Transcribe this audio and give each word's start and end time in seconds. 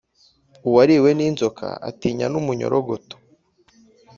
Uwariwe 0.67 1.09
n’inzoka 1.17 1.67
atinya 1.89 2.27
n’umunyorogoto. 2.29 3.15